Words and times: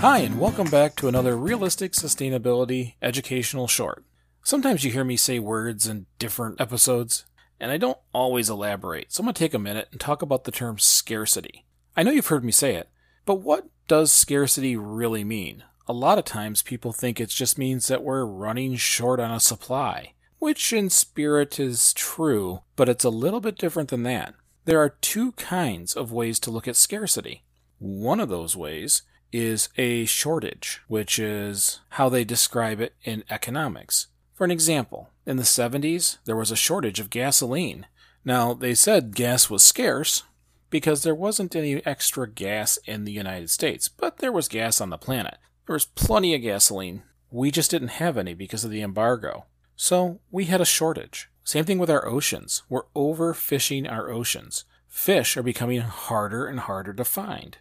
Hi, 0.00 0.20
and 0.20 0.40
welcome 0.40 0.70
back 0.70 0.96
to 0.96 1.08
another 1.08 1.36
realistic 1.36 1.92
sustainability 1.92 2.94
educational 3.02 3.68
short. 3.68 4.02
Sometimes 4.42 4.82
you 4.82 4.90
hear 4.90 5.04
me 5.04 5.18
say 5.18 5.38
words 5.38 5.86
in 5.86 6.06
different 6.18 6.58
episodes, 6.58 7.26
and 7.60 7.70
I 7.70 7.76
don't 7.76 7.98
always 8.14 8.48
elaborate, 8.48 9.12
so 9.12 9.20
I'm 9.20 9.26
going 9.26 9.34
to 9.34 9.38
take 9.38 9.52
a 9.52 9.58
minute 9.58 9.88
and 9.92 10.00
talk 10.00 10.22
about 10.22 10.44
the 10.44 10.52
term 10.52 10.78
scarcity. 10.78 11.66
I 11.98 12.02
know 12.02 12.12
you've 12.12 12.28
heard 12.28 12.44
me 12.44 12.50
say 12.50 12.76
it, 12.76 12.88
but 13.26 13.42
what 13.42 13.68
does 13.88 14.10
scarcity 14.10 14.74
really 14.74 15.22
mean? 15.22 15.64
A 15.86 15.92
lot 15.92 16.16
of 16.16 16.24
times 16.24 16.62
people 16.62 16.94
think 16.94 17.20
it 17.20 17.28
just 17.28 17.58
means 17.58 17.86
that 17.88 18.02
we're 18.02 18.24
running 18.24 18.76
short 18.76 19.20
on 19.20 19.30
a 19.30 19.38
supply, 19.38 20.14
which 20.38 20.72
in 20.72 20.88
spirit 20.88 21.60
is 21.60 21.92
true, 21.92 22.60
but 22.74 22.88
it's 22.88 23.04
a 23.04 23.10
little 23.10 23.40
bit 23.40 23.58
different 23.58 23.90
than 23.90 24.04
that. 24.04 24.32
There 24.64 24.80
are 24.80 24.96
two 25.02 25.32
kinds 25.32 25.94
of 25.94 26.10
ways 26.10 26.40
to 26.40 26.50
look 26.50 26.66
at 26.66 26.76
scarcity. 26.76 27.44
One 27.78 28.18
of 28.18 28.30
those 28.30 28.56
ways 28.56 29.02
is 29.32 29.68
a 29.76 30.04
shortage, 30.06 30.80
which 30.88 31.18
is 31.18 31.80
how 31.90 32.08
they 32.08 32.24
describe 32.24 32.80
it 32.80 32.94
in 33.02 33.24
economics. 33.30 34.08
For 34.34 34.44
an 34.44 34.50
example, 34.50 35.10
in 35.26 35.36
the 35.36 35.42
70s, 35.42 36.18
there 36.24 36.36
was 36.36 36.50
a 36.50 36.56
shortage 36.56 37.00
of 37.00 37.10
gasoline. 37.10 37.86
Now, 38.24 38.54
they 38.54 38.74
said 38.74 39.14
gas 39.14 39.50
was 39.50 39.62
scarce 39.62 40.24
because 40.70 41.02
there 41.02 41.14
wasn't 41.14 41.54
any 41.54 41.84
extra 41.84 42.28
gas 42.28 42.78
in 42.86 43.04
the 43.04 43.12
United 43.12 43.50
States, 43.50 43.88
but 43.88 44.18
there 44.18 44.32
was 44.32 44.48
gas 44.48 44.80
on 44.80 44.90
the 44.90 44.98
planet. 44.98 45.38
There 45.66 45.74
was 45.74 45.84
plenty 45.84 46.34
of 46.34 46.42
gasoline. 46.42 47.02
We 47.30 47.50
just 47.50 47.70
didn't 47.70 47.88
have 47.88 48.16
any 48.16 48.34
because 48.34 48.64
of 48.64 48.70
the 48.70 48.82
embargo. 48.82 49.46
So, 49.76 50.20
we 50.30 50.46
had 50.46 50.60
a 50.60 50.66
shortage. 50.66 51.28
Same 51.44 51.64
thing 51.64 51.78
with 51.78 51.90
our 51.90 52.06
oceans. 52.06 52.62
We're 52.68 52.86
overfishing 52.94 53.90
our 53.90 54.10
oceans. 54.10 54.64
Fish 54.88 55.36
are 55.36 55.42
becoming 55.42 55.80
harder 55.80 56.46
and 56.46 56.60
harder 56.60 56.92
to 56.92 57.04
find. 57.04 57.58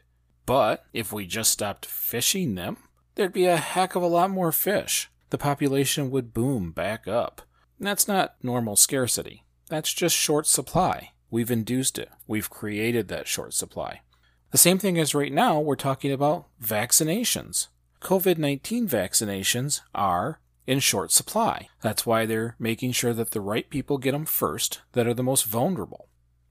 But 0.50 0.84
if 0.94 1.14
we 1.14 1.28
just 1.28 1.52
stopped 1.52 1.86
fishing 1.86 2.56
them, 2.56 2.78
there'd 3.14 3.32
be 3.32 3.46
a 3.46 3.58
heck 3.58 3.94
of 3.94 4.02
a 4.02 4.08
lot 4.08 4.32
more 4.32 4.52
fish. 4.52 5.08
The 5.30 5.38
population 5.38 6.10
would 6.10 6.34
boom 6.34 6.72
back 6.72 7.08
up. 7.08 7.44
That's 7.80 8.08
not 8.08 8.34
normal 8.42 8.76
scarcity. 8.76 9.44
That's 9.68 9.94
just 9.94 10.16
short 10.16 10.48
supply. 10.48 11.12
We've 11.30 11.52
induced 11.52 12.00
it. 12.00 12.10
We've 12.26 12.50
created 12.50 13.10
that 13.10 13.28
short 13.28 13.54
supply. 13.54 14.02
The 14.50 14.58
same 14.58 14.80
thing 14.80 14.98
as 14.98 15.14
right 15.14 15.32
now, 15.32 15.60
we're 15.60 15.76
talking 15.76 16.12
about 16.12 16.48
vaccinations. 16.60 17.68
COVID 18.02 18.40
19 18.40 18.88
vaccinations 18.88 19.82
are 19.94 20.40
in 20.66 20.80
short 20.80 21.12
supply. 21.12 21.68
That's 21.82 22.08
why 22.08 22.26
they're 22.26 22.56
making 22.58 22.94
sure 22.94 23.14
that 23.14 23.32
the 23.32 23.42
right 23.42 23.70
people 23.70 24.00
get 24.00 24.14
them 24.14 24.26
first 24.26 24.82
that 24.94 25.06
are 25.06 25.14
the 25.14 25.22
most 25.22 25.46
vulnerable. 25.46 26.08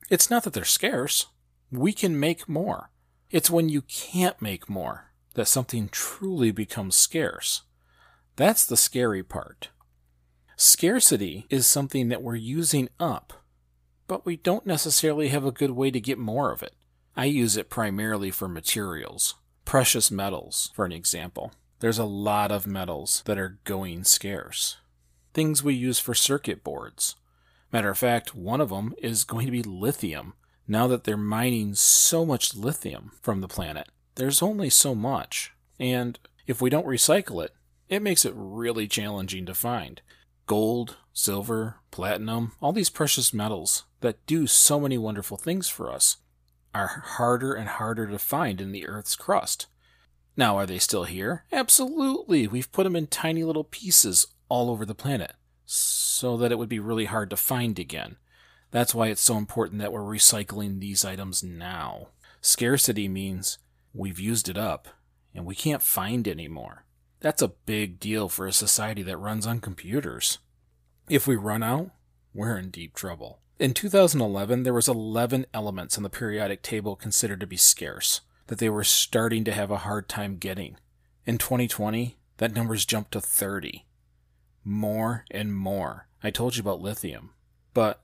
It's 0.08 0.30
not 0.30 0.44
that 0.44 0.52
they're 0.52 0.64
scarce. 0.64 1.26
We 1.72 1.92
can 1.92 2.20
make 2.20 2.48
more. 2.48 2.90
It's 3.30 3.50
when 3.50 3.68
you 3.68 3.82
can't 3.82 4.40
make 4.40 4.70
more 4.70 5.10
that 5.34 5.48
something 5.48 5.88
truly 5.90 6.50
becomes 6.50 6.94
scarce. 6.94 7.62
That's 8.36 8.64
the 8.64 8.76
scary 8.76 9.22
part. 9.22 9.68
Scarcity 10.56 11.46
is 11.50 11.66
something 11.66 12.08
that 12.08 12.22
we're 12.22 12.36
using 12.36 12.88
up, 12.98 13.44
but 14.06 14.24
we 14.24 14.36
don't 14.36 14.66
necessarily 14.66 15.28
have 15.28 15.44
a 15.44 15.52
good 15.52 15.72
way 15.72 15.90
to 15.90 16.00
get 16.00 16.18
more 16.18 16.52
of 16.52 16.62
it. 16.62 16.74
I 17.16 17.26
use 17.26 17.56
it 17.56 17.68
primarily 17.68 18.30
for 18.30 18.48
materials. 18.48 19.34
Precious 19.64 20.10
metals, 20.10 20.70
for 20.74 20.84
an 20.84 20.92
example. 20.92 21.52
There's 21.80 21.98
a 21.98 22.04
lot 22.04 22.50
of 22.50 22.66
metals 22.66 23.22
that 23.26 23.38
are 23.38 23.58
going 23.64 24.04
scarce. 24.04 24.78
Things 25.34 25.62
we 25.62 25.74
use 25.74 25.98
for 25.98 26.14
circuit 26.14 26.64
boards. 26.64 27.16
Matter 27.72 27.90
of 27.90 27.98
fact, 27.98 28.34
one 28.34 28.60
of 28.60 28.70
them 28.70 28.94
is 28.98 29.24
going 29.24 29.46
to 29.46 29.52
be 29.52 29.62
lithium 29.62 30.32
now 30.68 30.86
that 30.86 31.04
they're 31.04 31.16
mining 31.16 31.74
so 31.74 32.26
much 32.26 32.54
lithium 32.54 33.12
from 33.22 33.40
the 33.40 33.48
planet, 33.48 33.88
there's 34.16 34.42
only 34.42 34.68
so 34.68 34.94
much. 34.94 35.52
And 35.80 36.18
if 36.46 36.60
we 36.60 36.70
don't 36.70 36.86
recycle 36.86 37.42
it, 37.42 37.54
it 37.88 38.02
makes 38.02 38.24
it 38.24 38.34
really 38.36 38.86
challenging 38.86 39.46
to 39.46 39.54
find. 39.54 40.02
Gold, 40.46 40.96
silver, 41.12 41.76
platinum, 41.90 42.52
all 42.60 42.72
these 42.72 42.90
precious 42.90 43.32
metals 43.32 43.84
that 44.00 44.24
do 44.26 44.46
so 44.46 44.78
many 44.78 44.98
wonderful 44.98 45.36
things 45.36 45.68
for 45.68 45.90
us 45.90 46.18
are 46.74 47.02
harder 47.04 47.54
and 47.54 47.68
harder 47.68 48.06
to 48.06 48.18
find 48.18 48.60
in 48.60 48.72
the 48.72 48.86
Earth's 48.86 49.16
crust. 49.16 49.66
Now, 50.36 50.56
are 50.56 50.66
they 50.66 50.78
still 50.78 51.04
here? 51.04 51.44
Absolutely. 51.50 52.46
We've 52.46 52.70
put 52.70 52.84
them 52.84 52.94
in 52.94 53.08
tiny 53.08 53.42
little 53.42 53.64
pieces 53.64 54.26
all 54.48 54.70
over 54.70 54.84
the 54.84 54.94
planet 54.94 55.32
so 55.64 56.36
that 56.36 56.52
it 56.52 56.58
would 56.58 56.68
be 56.68 56.78
really 56.78 57.06
hard 57.06 57.30
to 57.30 57.36
find 57.36 57.78
again. 57.78 58.16
That's 58.70 58.94
why 58.94 59.08
it's 59.08 59.22
so 59.22 59.36
important 59.36 59.80
that 59.80 59.92
we're 59.92 60.00
recycling 60.00 60.80
these 60.80 61.04
items 61.04 61.42
now. 61.42 62.08
Scarcity 62.40 63.08
means 63.08 63.58
we've 63.94 64.20
used 64.20 64.48
it 64.48 64.58
up 64.58 64.88
and 65.34 65.46
we 65.46 65.54
can't 65.54 65.82
find 65.82 66.28
any 66.28 66.48
more. 66.48 66.84
That's 67.20 67.42
a 67.42 67.48
big 67.48 67.98
deal 67.98 68.28
for 68.28 68.46
a 68.46 68.52
society 68.52 69.02
that 69.02 69.16
runs 69.16 69.46
on 69.46 69.60
computers. 69.60 70.38
If 71.08 71.26
we 71.26 71.36
run 71.36 71.62
out, 71.62 71.90
we're 72.34 72.58
in 72.58 72.70
deep 72.70 72.94
trouble. 72.94 73.40
In 73.58 73.74
2011, 73.74 74.62
there 74.62 74.74
was 74.74 74.86
11 74.86 75.46
elements 75.52 75.96
on 75.96 76.04
the 76.04 76.10
periodic 76.10 76.62
table 76.62 76.94
considered 76.94 77.40
to 77.40 77.46
be 77.46 77.56
scarce 77.56 78.20
that 78.46 78.58
they 78.58 78.68
were 78.68 78.84
starting 78.84 79.44
to 79.44 79.52
have 79.52 79.70
a 79.70 79.78
hard 79.78 80.08
time 80.08 80.36
getting. 80.36 80.76
In 81.26 81.38
2020, 81.38 82.16
that 82.38 82.54
number's 82.54 82.84
jumped 82.84 83.12
to 83.12 83.20
30. 83.20 83.84
More 84.64 85.24
and 85.30 85.54
more. 85.54 86.06
I 86.22 86.30
told 86.30 86.56
you 86.56 86.62
about 86.62 86.80
lithium. 86.80 87.30
But 87.74 88.02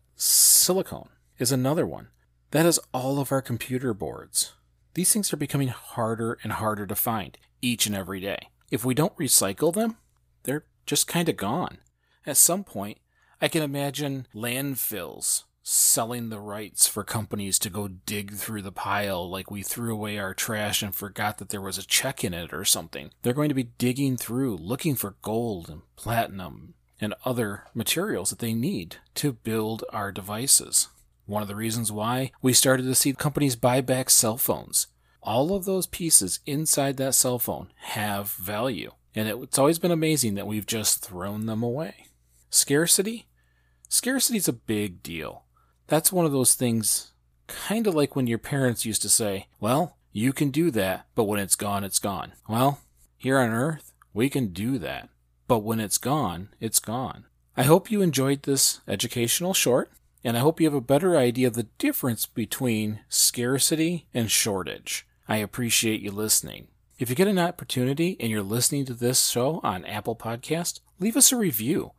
Silicone 0.64 1.10
is 1.38 1.52
another 1.52 1.86
one. 1.86 2.08
That 2.52 2.64
is 2.64 2.80
all 2.94 3.20
of 3.20 3.30
our 3.30 3.42
computer 3.42 3.92
boards. 3.92 4.54
These 4.94 5.12
things 5.12 5.30
are 5.30 5.36
becoming 5.36 5.69
harder 5.69 6.38
and 6.42 6.54
harder 6.54 6.86
to 6.86 6.94
find 6.94 7.36
each 7.60 7.84
and 7.84 7.94
every 7.94 8.19
day. 8.19 8.48
If 8.70 8.82
we 8.82 8.94
don't 8.94 9.14
recycle 9.19 9.75
them, 9.75 9.98
they're 10.44 10.64
just 10.86 11.06
kind 11.06 11.28
of 11.28 11.36
gone. 11.36 11.80
At 12.25 12.38
some 12.38 12.64
point, 12.64 12.97
I 13.42 13.48
can 13.48 13.62
imagine 13.62 14.26
landfills 14.34 15.42
selling 15.62 16.30
the 16.30 16.41
rights 16.41 16.86
for 16.86 17.04
companies 17.04 17.58
to 17.58 17.69
go 17.69 17.88
dig 17.88 18.32
through 18.32 18.62
the 18.62 18.72
pile 18.72 19.28
like 19.28 19.50
we 19.50 19.62
threw 19.62 19.92
away 19.92 20.16
our 20.16 20.32
trash 20.32 20.82
and 20.82 20.94
forgot 20.94 21.36
that 21.36 21.50
there 21.50 21.60
was 21.60 21.76
a 21.76 21.86
check 21.86 22.25
in 22.25 22.32
it 22.32 22.54
or 22.54 22.64
something. 22.64 23.10
They're 23.20 23.34
going 23.34 23.50
to 23.50 23.54
be 23.54 23.64
digging 23.64 24.16
through 24.16 24.56
looking 24.56 24.94
for 24.94 25.16
gold 25.20 25.69
and 25.69 25.82
platinum 25.96 26.72
and 27.04 27.15
other 27.25 27.65
materials 27.75 28.31
that 28.31 28.41
they 28.41 28.54
need 28.54 28.97
to 29.15 29.32
build 29.32 29.84
our 29.91 30.10
devices. 30.10 30.88
One 31.26 31.42
of 31.42 31.48
the 31.48 31.54
reasons 31.54 31.92
why 31.92 32.32
we 32.42 32.53
started 32.53 32.84
to 32.84 32.94
see 32.94 33.12
companies 33.12 33.56
buy 33.56 33.81
back 33.81 34.10
cell 34.10 34.37
phones. 34.37 34.88
All 35.22 35.54
of 35.54 35.64
those 35.64 35.87
pieces 35.87 36.41
inside 36.44 36.97
that 36.97 37.14
cell 37.14 37.38
phone 37.38 37.72
have 37.76 38.32
value, 38.32 38.93
and 39.14 39.28
it's 39.28 39.59
always 39.59 39.78
been 39.78 39.91
amazing 39.91 40.34
that 40.34 40.47
we've 40.47 40.66
just 40.66 41.04
thrown 41.04 41.47
them 41.47 41.62
away. 41.62 42.09
Scarcity? 42.50 43.26
Scarcity 43.88 44.38
is 44.38 44.48
a 44.48 44.53
big 44.53 45.03
deal. 45.03 45.44
That's 45.87 46.12
one 46.12 46.26
of 46.26 46.32
those 46.32 46.54
things, 46.54 47.12
kind 47.47 47.87
of 47.87 47.94
like 47.94 48.16
when 48.16 48.26
your 48.26 48.38
parents 48.38 48.84
used 48.84 49.02
to 49.02 49.08
say, 49.08 49.46
Well, 49.61 49.96
you 50.12 50.32
can 50.32 50.50
do 50.50 50.70
that, 50.73 51.06
but 51.14 51.25
when 51.25 51.40
it's 51.40 51.56
gone, 51.56 51.84
it's 51.84 51.99
gone. 51.99 52.32
Well, 52.49 52.81
here 53.17 53.38
on 53.38 53.50
Earth, 53.50 53.93
we 54.12 54.29
can 54.29 54.49
do 54.49 54.79
that 54.79 55.08
but 55.46 55.61
when 55.61 55.81
it's 55.81 55.99
gone, 55.99 56.49
it's 56.61 56.79
gone. 56.79 57.26
I 57.56 57.62
hope 57.62 57.91
you 57.91 58.02
enjoyed 58.02 58.43
this 58.43 58.81
educational 58.88 59.55
short, 59.55 59.93
and 60.25 60.37
I 60.37 60.41
hope 60.41 60.61
you 60.61 60.67
have 60.67 60.75
a 60.75 60.81
better 60.81 61.17
idea 61.17 61.46
of 61.46 61.55
the 61.55 61.69
difference 61.79 62.26
between 62.26 63.00
scarcity 63.08 64.06
and 64.12 64.31
shortage. 64.31 65.06
I 65.29 65.37
appreciate 65.37 66.00
you 66.00 66.11
listening. 66.11 66.69
If 66.99 67.11
you 67.11 67.17
get 67.17 67.29
an 67.29 67.38
opportunity 67.38 68.17
and 68.20 68.31
you're 68.31 68.43
listening 68.43 68.85
to 68.87 68.94
this 68.94 69.29
show 69.29 69.61
on 69.62 69.85
Apple 69.85 70.17
Podcast, 70.17 70.81
leave 70.99 71.17
us 71.17 71.32
a 71.32 71.37
review. 71.37 71.93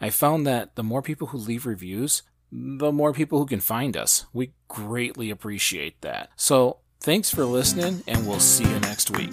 I 0.00 0.10
found 0.10 0.46
that 0.46 0.74
the 0.74 0.82
more 0.82 1.02
people 1.02 1.28
who 1.28 1.38
leave 1.38 1.66
reviews, 1.66 2.22
the 2.52 2.92
more 2.92 3.12
people 3.12 3.38
who 3.38 3.46
can 3.46 3.60
find 3.60 3.96
us. 3.96 4.26
We 4.32 4.52
greatly 4.68 5.30
appreciate 5.30 6.00
that. 6.02 6.30
So, 6.36 6.78
thanks 7.00 7.30
for 7.30 7.44
listening, 7.44 8.02
and 8.06 8.26
we'll 8.26 8.40
see 8.40 8.64
you 8.64 8.80
next 8.80 9.10
week. 9.10 9.32